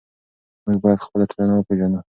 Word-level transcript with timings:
موږ 0.63 0.77
باید 0.83 1.03
خپله 1.05 1.25
ټولنه 1.31 1.53
وپېژنو. 1.55 1.99